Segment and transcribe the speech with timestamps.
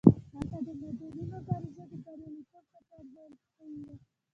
[0.33, 3.95] هلته د مدني مبارزې د بریالیتوب کچه ارزول شوې ده.